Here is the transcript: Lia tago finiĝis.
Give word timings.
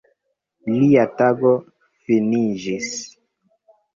Lia 0.77 1.03
tago 1.19 1.51
finiĝis. 2.07 2.89